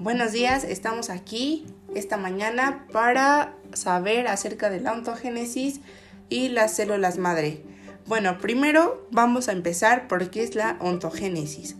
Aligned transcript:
Buenos 0.00 0.32
días, 0.32 0.64
estamos 0.64 1.10
aquí 1.10 1.66
esta 1.94 2.16
mañana 2.16 2.86
para 2.90 3.54
saber 3.74 4.28
acerca 4.28 4.70
de 4.70 4.80
la 4.80 4.94
ontogénesis 4.94 5.82
y 6.30 6.48
las 6.48 6.74
células 6.74 7.18
madre. 7.18 7.62
Bueno, 8.06 8.38
primero 8.38 9.06
vamos 9.10 9.50
a 9.50 9.52
empezar 9.52 10.08
por 10.08 10.30
qué 10.30 10.42
es 10.42 10.54
la 10.54 10.78
ontogénesis. 10.80 11.76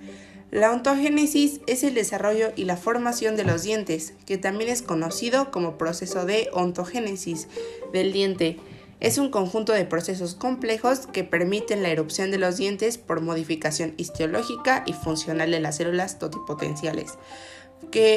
La 0.50 0.70
ontogénesis 0.70 1.62
es 1.66 1.82
el 1.82 1.94
desarrollo 1.94 2.52
y 2.56 2.64
la 2.64 2.76
formación 2.76 3.36
de 3.36 3.44
los 3.44 3.62
dientes, 3.62 4.12
que 4.26 4.36
también 4.36 4.68
es 4.68 4.82
conocido 4.82 5.50
como 5.50 5.78
proceso 5.78 6.26
de 6.26 6.50
ontogénesis 6.52 7.48
del 7.94 8.12
diente. 8.12 8.58
Es 9.00 9.16
un 9.16 9.30
conjunto 9.30 9.72
de 9.72 9.86
procesos 9.86 10.34
complejos 10.34 11.06
que 11.06 11.24
permiten 11.24 11.82
la 11.82 11.88
erupción 11.88 12.30
de 12.30 12.36
los 12.36 12.58
dientes 12.58 12.98
por 12.98 13.22
modificación 13.22 13.94
histológica 13.96 14.84
y 14.86 14.92
funcional 14.92 15.50
de 15.50 15.60
las 15.60 15.78
células 15.78 16.18
totipotenciales. 16.18 17.14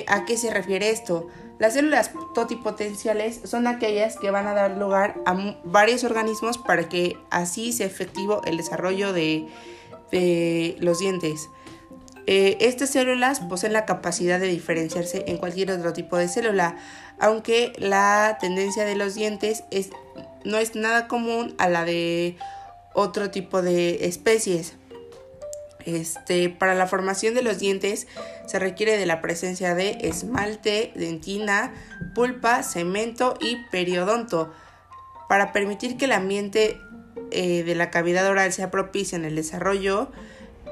¿A 0.08 0.26
qué 0.26 0.38
se 0.38 0.54
refiere 0.54 0.90
esto? 0.90 1.30
Las 1.60 1.74
células 1.74 2.12
totipotenciales 2.34 3.40
son 3.46 3.68
aquellas 3.68 4.18
que 4.18 4.32
van 4.32 4.48
a 4.48 4.54
dar 4.54 4.78
lugar 4.78 5.22
a 5.26 5.56
varios 5.64 6.04
organismos 6.04 6.58
para 6.58 6.90
que 6.90 7.16
así 7.30 7.72
sea 7.72 7.88
efectivo 7.88 8.42
el 8.46 8.58
desarrollo 8.58 9.14
de, 9.14 9.48
los 10.80 11.00
dientes. 11.00 11.50
Eh, 12.26 12.58
estas 12.60 12.90
células 12.90 13.40
poseen 13.40 13.74
la 13.74 13.86
capacidad 13.86 14.40
de 14.40 14.48
diferenciarse 14.48 15.26
en 15.28 15.38
cualquier 15.38 15.72
otro 15.72 15.94
tipo 15.94 16.18
de 16.18 16.28
célula, 16.28 16.78
aunque 17.20 17.74
la 17.78 18.38
tendencia 18.40 18.86
de 18.86 18.96
los 18.96 19.16
dientes 19.16 19.64
no 20.44 20.58
es 20.58 20.76
nada 20.76 21.08
común 21.08 21.56
a 21.58 21.70
la 21.70 21.86
de 21.86 22.38
otro 22.94 23.32
tipo 23.32 23.62
de 23.62 24.06
especies. 24.06 24.74
Este, 25.86 26.50
para 26.50 26.76
la 26.76 26.88
formación 26.88 27.34
de 27.34 27.42
los 27.42 27.60
dientes 27.60 28.08
se 28.48 28.60
requiere 28.60 28.98
de 28.98 29.06
la 29.06 29.22
presencia 29.22 29.76
de 29.76 29.98
esmalte, 30.02 30.92
dentina, 30.96 31.74
pulpa, 32.16 32.64
cemento 32.64 33.36
y 33.40 33.58
periodonto. 33.72 34.54
Para 35.30 35.52
permitir 35.52 35.98
que 35.98 36.06
el 36.06 36.12
ambiente 36.12 36.78
eh, 37.32 37.64
de 37.64 37.76
la 37.76 37.90
cavidad 37.90 38.28
oral 38.28 38.54
sea 38.54 38.72
propicio 38.72 39.18
en 39.18 39.26
el 39.26 39.36
desarrollo, 39.36 40.12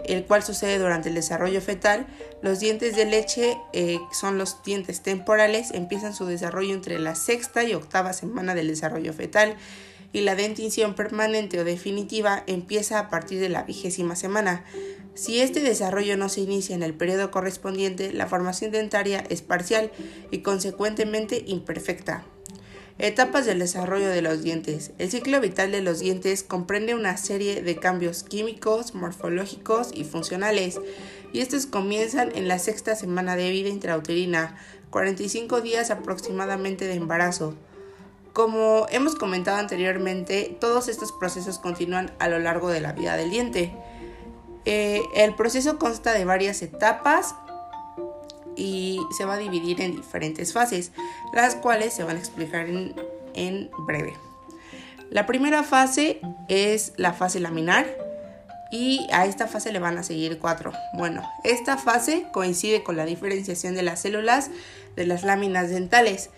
el 0.05 0.25
cual 0.25 0.43
sucede 0.43 0.77
durante 0.77 1.09
el 1.09 1.15
desarrollo 1.15 1.61
fetal, 1.61 2.07
los 2.41 2.59
dientes 2.59 2.95
de 2.95 3.05
leche, 3.05 3.57
eh, 3.73 3.99
son 4.11 4.37
los 4.37 4.63
dientes 4.63 5.01
temporales, 5.01 5.71
empiezan 5.71 6.13
su 6.13 6.25
desarrollo 6.25 6.73
entre 6.73 6.99
la 6.99 7.15
sexta 7.15 7.63
y 7.63 7.73
octava 7.73 8.13
semana 8.13 8.55
del 8.55 8.67
desarrollo 8.67 9.13
fetal 9.13 9.55
y 10.13 10.21
la 10.21 10.35
dentición 10.35 10.95
permanente 10.95 11.59
o 11.59 11.63
definitiva 11.63 12.43
empieza 12.47 12.99
a 12.99 13.09
partir 13.09 13.39
de 13.39 13.49
la 13.49 13.63
vigésima 13.63 14.15
semana. 14.15 14.65
Si 15.13 15.39
este 15.39 15.59
desarrollo 15.59 16.17
no 16.17 16.29
se 16.29 16.41
inicia 16.41 16.75
en 16.75 16.83
el 16.83 16.93
periodo 16.93 17.31
correspondiente, 17.31 18.13
la 18.13 18.27
formación 18.27 18.71
dentaria 18.71 19.23
es 19.29 19.41
parcial 19.41 19.91
y 20.31 20.39
consecuentemente 20.39 21.43
imperfecta. 21.47 22.23
Etapas 22.97 23.45
del 23.45 23.59
desarrollo 23.59 24.09
de 24.09 24.21
los 24.21 24.43
dientes. 24.43 24.91
El 24.99 25.09
ciclo 25.09 25.41
vital 25.41 25.71
de 25.71 25.81
los 25.81 25.99
dientes 25.99 26.43
comprende 26.43 26.93
una 26.93 27.17
serie 27.17 27.63
de 27.63 27.75
cambios 27.77 28.23
químicos, 28.23 28.93
morfológicos 28.93 29.89
y 29.93 30.03
funcionales, 30.03 30.79
y 31.33 31.39
estos 31.39 31.65
comienzan 31.65 32.31
en 32.35 32.47
la 32.47 32.59
sexta 32.59 32.95
semana 32.95 33.35
de 33.35 33.49
vida 33.49 33.69
intrauterina, 33.69 34.55
45 34.91 35.61
días 35.61 35.89
aproximadamente 35.89 36.85
de 36.85 36.93
embarazo. 36.93 37.55
Como 38.33 38.85
hemos 38.89 39.15
comentado 39.15 39.57
anteriormente, 39.57 40.55
todos 40.59 40.87
estos 40.87 41.11
procesos 41.11 41.59
continúan 41.59 42.11
a 42.19 42.29
lo 42.29 42.39
largo 42.39 42.69
de 42.69 42.79
la 42.79 42.93
vida 42.93 43.17
del 43.17 43.29
diente. 43.29 43.73
Eh, 44.65 45.01
el 45.15 45.35
proceso 45.35 45.77
consta 45.77 46.13
de 46.13 46.23
varias 46.23 46.61
etapas 46.61 47.35
y 48.55 48.99
se 49.17 49.25
va 49.25 49.33
a 49.33 49.37
dividir 49.37 49.81
en 49.81 49.95
diferentes 49.95 50.53
fases, 50.53 50.91
las 51.33 51.55
cuales 51.55 51.93
se 51.93 52.03
van 52.03 52.15
a 52.15 52.19
explicar 52.19 52.67
en, 52.67 52.95
en 53.33 53.69
breve. 53.85 54.13
La 55.09 55.25
primera 55.25 55.63
fase 55.63 56.21
es 56.47 56.93
la 56.95 57.11
fase 57.11 57.41
laminar 57.41 57.85
y 58.71 59.07
a 59.11 59.25
esta 59.25 59.47
fase 59.47 59.73
le 59.73 59.79
van 59.79 59.97
a 59.97 60.03
seguir 60.03 60.39
cuatro. 60.39 60.71
Bueno, 60.93 61.29
esta 61.43 61.77
fase 61.77 62.27
coincide 62.31 62.81
con 62.83 62.95
la 62.95 63.05
diferenciación 63.05 63.75
de 63.75 63.83
las 63.83 64.01
células 64.01 64.49
de 64.95 65.05
las 65.05 65.23
láminas 65.23 65.69
dentales. 65.69 66.29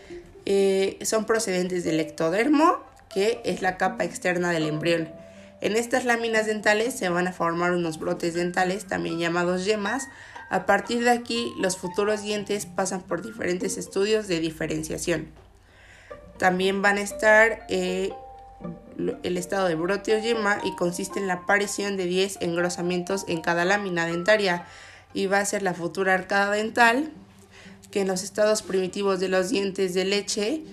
Eh, 0.45 0.99
son 1.03 1.25
procedentes 1.25 1.83
del 1.83 1.99
ectodermo, 1.99 2.79
que 3.13 3.41
es 3.45 3.61
la 3.61 3.77
capa 3.77 4.03
externa 4.03 4.51
del 4.51 4.67
embrión. 4.67 5.09
En 5.61 5.75
estas 5.77 6.03
láminas 6.03 6.45
dentales 6.45 6.93
se 6.93 7.07
van 7.09 7.27
a 7.27 7.33
formar 7.33 7.71
unos 7.71 7.97
brotes 7.97 8.33
dentales, 8.33 8.85
también 8.85 9.19
llamados 9.19 9.63
yemas. 9.63 10.09
A 10.49 10.65
partir 10.65 11.03
de 11.03 11.11
aquí, 11.11 11.53
los 11.57 11.77
futuros 11.77 12.21
dientes 12.21 12.65
pasan 12.65 13.01
por 13.01 13.21
diferentes 13.21 13.77
estudios 13.77 14.27
de 14.27 14.39
diferenciación. 14.39 15.31
También 16.37 16.81
van 16.81 16.97
a 16.97 17.01
estar 17.01 17.65
eh, 17.69 18.11
el 19.23 19.37
estado 19.37 19.67
de 19.67 19.75
brote 19.75 20.15
o 20.15 20.19
yema 20.19 20.57
y 20.63 20.75
consiste 20.75 21.19
en 21.19 21.27
la 21.27 21.35
aparición 21.35 21.95
de 21.95 22.05
10 22.05 22.39
engrosamientos 22.41 23.23
en 23.27 23.41
cada 23.41 23.65
lámina 23.65 24.05
dentaria 24.05 24.65
y 25.13 25.27
va 25.27 25.39
a 25.39 25.45
ser 25.45 25.63
la 25.63 25.73
futura 25.73 26.13
arcada 26.13 26.51
dental 26.51 27.11
que 27.93 28.01
en 28.01 28.07
los 28.07 28.23
estados 28.23 28.63
primitivos 28.63 29.19
de 29.19 29.29
los 29.29 29.51
dientes 29.51 29.93
de 29.93 30.03
leche 30.03 30.63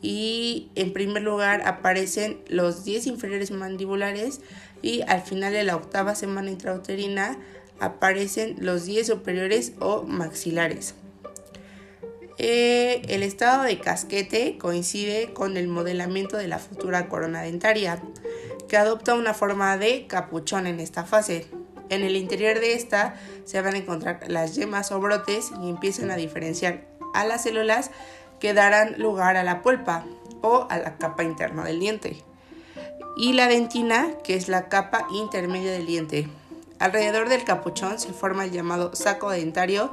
y 0.00 0.70
en 0.76 0.94
primer 0.94 1.22
lugar 1.22 1.60
aparecen 1.66 2.40
los 2.48 2.84
10 2.86 3.06
inferiores 3.06 3.50
mandibulares 3.50 4.40
y 4.80 5.02
al 5.02 5.20
final 5.20 5.52
de 5.52 5.62
la 5.62 5.76
octava 5.76 6.14
semana 6.14 6.50
intrauterina 6.50 7.38
aparecen 7.80 8.56
los 8.60 8.86
10 8.86 9.08
superiores 9.08 9.74
o 9.78 10.04
maxilares. 10.04 10.94
Eh, 12.38 13.02
el 13.08 13.24
estado 13.24 13.64
de 13.64 13.78
casquete 13.78 14.56
coincide 14.56 15.34
con 15.34 15.58
el 15.58 15.68
modelamiento 15.68 16.38
de 16.38 16.48
la 16.48 16.58
futura 16.58 17.10
corona 17.10 17.42
dentaria, 17.42 18.02
que 18.70 18.78
adopta 18.78 19.12
una 19.12 19.34
forma 19.34 19.76
de 19.76 20.06
capuchón 20.06 20.66
en 20.66 20.80
esta 20.80 21.04
fase. 21.04 21.46
En 21.90 22.02
el 22.02 22.16
interior 22.16 22.58
de 22.58 22.74
esta 22.74 23.16
se 23.44 23.60
van 23.60 23.74
a 23.74 23.78
encontrar 23.78 24.20
las 24.28 24.54
yemas 24.54 24.92
o 24.92 25.00
brotes 25.00 25.50
y 25.60 25.68
empiezan 25.68 26.10
a 26.10 26.16
diferenciar 26.16 26.86
a 27.14 27.24
las 27.24 27.42
células 27.42 27.90
que 28.38 28.54
darán 28.54 28.94
lugar 28.98 29.36
a 29.36 29.42
la 29.42 29.60
pulpa 29.60 30.06
o 30.40 30.66
a 30.70 30.78
la 30.78 30.96
capa 30.96 31.24
interna 31.24 31.64
del 31.64 31.80
diente. 31.80 32.22
Y 33.16 33.32
la 33.32 33.48
dentina, 33.48 34.08
que 34.22 34.36
es 34.36 34.48
la 34.48 34.68
capa 34.68 35.06
intermedia 35.12 35.72
del 35.72 35.86
diente. 35.86 36.28
Alrededor 36.78 37.28
del 37.28 37.44
capuchón 37.44 37.98
se 37.98 38.12
forma 38.12 38.44
el 38.44 38.52
llamado 38.52 38.94
saco 38.94 39.30
dentario 39.30 39.92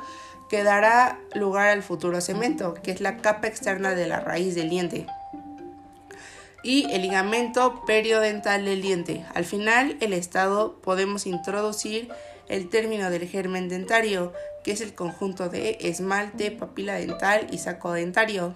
que 0.49 0.63
dará 0.63 1.19
lugar 1.33 1.67
al 1.67 1.83
futuro 1.83 2.21
cemento, 2.21 2.75
que 2.75 2.91
es 2.91 3.01
la 3.01 3.17
capa 3.17 3.47
externa 3.47 3.95
de 3.95 4.07
la 4.07 4.21
raíz 4.21 4.55
del 4.55 4.69
diente 4.69 5.07
y 6.67 6.85
el 6.91 7.03
ligamento 7.03 7.85
periodental 7.85 8.65
del 8.65 8.81
diente. 8.81 9.25
Al 9.33 9.45
final, 9.45 9.95
el 10.01 10.11
estado 10.11 10.81
podemos 10.81 11.25
introducir 11.25 12.09
el 12.49 12.69
término 12.69 13.09
del 13.09 13.25
germen 13.25 13.69
dentario, 13.69 14.33
que 14.65 14.73
es 14.73 14.81
el 14.81 14.93
conjunto 14.93 15.47
de 15.47 15.77
esmalte, 15.79 16.51
papila 16.51 16.95
dental 16.95 17.47
y 17.51 17.59
saco 17.59 17.93
dentario. 17.93 18.53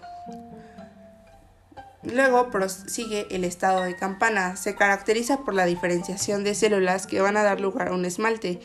Luego 2.04 2.50
prosigue 2.50 3.28
el 3.32 3.46
estado 3.46 3.84
de 3.84 3.96
campana. 3.96 4.58
Se 4.58 4.76
caracteriza 4.76 5.46
por 5.46 5.54
la 5.54 5.66
diferenciación 5.66 6.44
de 6.44 6.54
células 6.54 7.08
que 7.08 7.22
van 7.22 7.38
a 7.38 7.44
dar 7.44 7.62
lugar 7.62 7.88
a 7.88 7.94
un 7.94 8.04
esmalte 8.04 8.60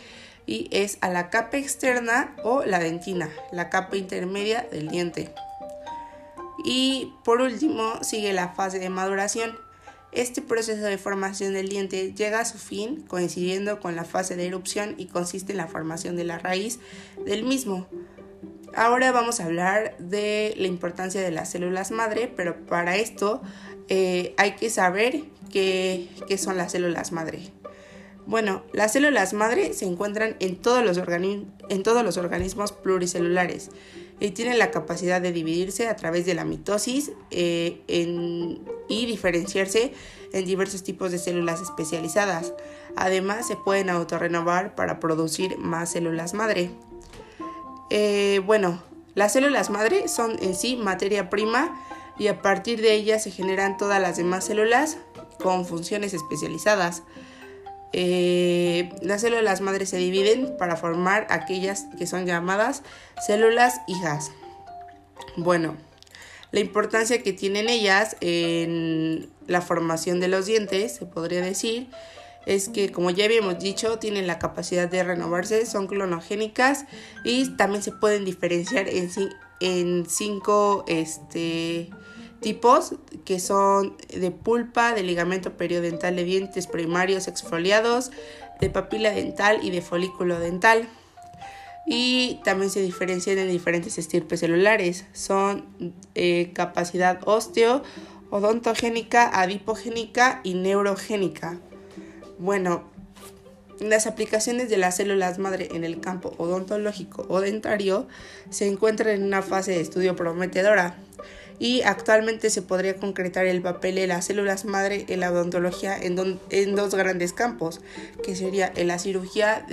y 0.44 0.68
es 0.72 0.98
a 1.02 1.08
la 1.08 1.30
capa 1.30 1.56
externa 1.56 2.34
o 2.42 2.64
la 2.64 2.80
dentina, 2.80 3.30
la 3.52 3.70
capa 3.70 3.96
intermedia 3.96 4.66
del 4.72 4.88
diente. 4.88 5.32
Y 6.66 7.12
por 7.22 7.40
último 7.42 8.02
sigue 8.02 8.32
la 8.32 8.48
fase 8.48 8.80
de 8.80 8.90
maduración. 8.90 9.56
Este 10.10 10.42
proceso 10.42 10.82
de 10.82 10.98
formación 10.98 11.52
del 11.52 11.68
diente 11.68 12.12
llega 12.12 12.40
a 12.40 12.44
su 12.44 12.58
fin 12.58 13.02
coincidiendo 13.06 13.78
con 13.78 13.94
la 13.94 14.04
fase 14.04 14.34
de 14.34 14.48
erupción 14.48 14.96
y 14.98 15.06
consiste 15.06 15.52
en 15.52 15.58
la 15.58 15.68
formación 15.68 16.16
de 16.16 16.24
la 16.24 16.40
raíz 16.40 16.80
del 17.24 17.44
mismo. 17.44 17.86
Ahora 18.74 19.12
vamos 19.12 19.38
a 19.38 19.44
hablar 19.44 19.96
de 19.98 20.54
la 20.56 20.66
importancia 20.66 21.20
de 21.20 21.30
las 21.30 21.50
células 21.50 21.92
madre, 21.92 22.32
pero 22.34 22.66
para 22.66 22.96
esto 22.96 23.42
eh, 23.88 24.34
hay 24.36 24.56
que 24.56 24.68
saber 24.68 25.22
qué, 25.52 26.08
qué 26.26 26.36
son 26.36 26.56
las 26.56 26.72
células 26.72 27.12
madre. 27.12 27.52
Bueno, 28.26 28.62
las 28.72 28.92
células 28.92 29.32
madre 29.34 29.72
se 29.72 29.84
encuentran 29.84 30.36
en 30.40 30.56
todos 30.56 30.84
los, 30.84 30.98
en 30.98 31.82
todos 31.84 32.04
los 32.04 32.16
organismos 32.16 32.72
pluricelulares 32.72 33.70
y 34.18 34.30
tienen 34.30 34.58
la 34.58 34.70
capacidad 34.70 35.20
de 35.20 35.30
dividirse 35.30 35.88
a 35.88 35.96
través 35.96 36.26
de 36.26 36.34
la 36.34 36.44
mitosis 36.44 37.12
eh, 37.30 37.82
y 38.88 39.06
diferenciarse 39.06 39.92
en 40.32 40.44
diversos 40.44 40.82
tipos 40.82 41.12
de 41.12 41.18
células 41.18 41.60
especializadas. 41.60 42.52
Además, 42.96 43.46
se 43.46 43.56
pueden 43.56 43.90
autorrenovar 43.90 44.74
para 44.74 44.98
producir 44.98 45.58
más 45.58 45.92
células 45.92 46.34
madre. 46.34 46.70
Eh, 47.90 48.40
bueno, 48.44 48.82
las 49.14 49.34
células 49.34 49.70
madre 49.70 50.08
son 50.08 50.36
en 50.42 50.54
sí 50.54 50.76
materia 50.76 51.30
prima 51.30 51.80
y 52.18 52.28
a 52.28 52.42
partir 52.42 52.80
de 52.80 52.94
ellas 52.94 53.22
se 53.22 53.30
generan 53.30 53.76
todas 53.76 54.00
las 54.00 54.16
demás 54.16 54.46
células 54.46 54.98
con 55.42 55.66
funciones 55.66 56.14
especializadas. 56.14 57.02
Eh, 57.98 58.90
las 59.00 59.22
células 59.22 59.62
madres 59.62 59.88
se 59.88 59.96
dividen 59.96 60.54
para 60.58 60.76
formar 60.76 61.26
aquellas 61.30 61.86
que 61.96 62.06
son 62.06 62.26
llamadas 62.26 62.82
células 63.26 63.80
hijas. 63.88 64.32
Bueno, 65.38 65.78
la 66.52 66.60
importancia 66.60 67.22
que 67.22 67.32
tienen 67.32 67.70
ellas 67.70 68.18
en 68.20 69.30
la 69.46 69.62
formación 69.62 70.20
de 70.20 70.28
los 70.28 70.44
dientes, 70.44 70.96
se 70.96 71.06
podría 71.06 71.40
decir, 71.40 71.88
es 72.44 72.68
que, 72.68 72.92
como 72.92 73.08
ya 73.08 73.24
habíamos 73.24 73.58
dicho, 73.60 73.98
tienen 73.98 74.26
la 74.26 74.38
capacidad 74.38 74.90
de 74.90 75.02
renovarse, 75.02 75.64
son 75.64 75.86
clonogénicas 75.86 76.84
y 77.24 77.56
también 77.56 77.82
se 77.82 77.92
pueden 77.92 78.26
diferenciar 78.26 78.90
en, 78.90 79.10
en 79.60 80.04
cinco 80.06 80.84
este, 80.86 81.88
tipos 82.40 82.94
que 83.24 83.40
son 83.40 83.96
de 84.08 84.30
pulpa, 84.30 84.94
de 84.94 85.02
ligamento 85.02 85.56
periodental 85.56 86.16
de 86.16 86.24
dientes 86.24 86.66
primarios 86.66 87.28
exfoliados, 87.28 88.10
de 88.60 88.70
papila 88.70 89.10
dental 89.10 89.60
y 89.62 89.70
de 89.70 89.82
folículo 89.82 90.38
dental. 90.38 90.88
Y 91.86 92.40
también 92.44 92.70
se 92.70 92.82
diferencian 92.82 93.38
en 93.38 93.48
diferentes 93.48 93.96
estirpes 93.96 94.40
celulares. 94.40 95.04
Son 95.12 95.66
eh, 96.14 96.50
capacidad 96.52 97.20
osteo, 97.26 97.82
odontogénica, 98.30 99.28
adipogénica 99.40 100.40
y 100.42 100.54
neurogénica. 100.54 101.60
Bueno, 102.38 102.84
las 103.80 104.06
aplicaciones 104.06 104.68
de 104.68 104.78
las 104.78 104.96
células 104.96 105.38
madre 105.38 105.68
en 105.72 105.84
el 105.84 106.00
campo 106.00 106.34
odontológico 106.38 107.26
o 107.28 107.40
dentario 107.40 108.08
se 108.50 108.66
encuentran 108.66 109.14
en 109.14 109.24
una 109.24 109.42
fase 109.42 109.72
de 109.72 109.80
estudio 109.80 110.16
prometedora 110.16 110.96
y 111.58 111.82
actualmente 111.82 112.50
se 112.50 112.62
podría 112.62 112.96
concretar 112.96 113.46
el 113.46 113.62
papel 113.62 113.96
de 113.96 114.06
las 114.06 114.26
células 114.26 114.64
madre 114.64 115.04
en 115.08 115.20
la 115.20 115.30
odontología 115.30 115.96
en, 115.96 116.38
en 116.50 116.76
dos 116.76 116.94
grandes 116.94 117.32
campos, 117.32 117.80
que 118.22 118.36
sería 118.36 118.72
en 118.74 118.88
la 118.88 118.98
cirugía, 118.98 119.66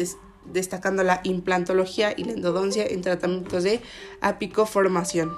destacando 0.45 1.03
la 1.03 1.21
implantología 1.24 2.13
y 2.15 2.25
la 2.25 2.33
endodoncia 2.33 2.85
en 2.85 3.01
tratamientos 3.01 3.63
de 3.63 3.81
apicoformación. 4.21 5.31